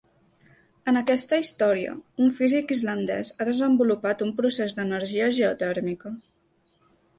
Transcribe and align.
En 0.91 0.95
aquesta 1.01 1.37
història, 1.41 1.91
un 2.23 2.33
físic 2.39 2.73
islandès 2.77 3.31
ha 3.37 3.47
desenvolupat 3.51 4.27
un 4.29 4.35
procés 4.41 4.77
d'energia 4.81 5.31
geotèrmica. 5.39 6.17